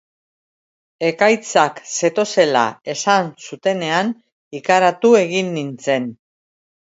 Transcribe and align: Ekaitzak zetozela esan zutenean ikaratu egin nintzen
Ekaitzak 1.09 1.81
zetozela 1.97 2.63
esan 2.95 3.29
zutenean 3.49 4.11
ikaratu 4.61 5.15
egin 5.23 5.55
nintzen 5.59 6.09